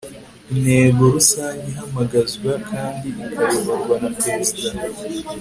[0.53, 4.69] intego rusange ihamagazwa kandi ikayoborwa na perezida